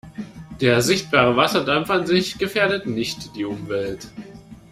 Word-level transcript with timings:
Der 0.59 0.81
sichtbare 0.81 1.37
Wasserdampf 1.37 1.91
an 1.91 2.07
sich 2.07 2.39
gefährdet 2.39 2.87
nicht 2.87 3.35
die 3.35 3.45
Umwelt. 3.45 4.07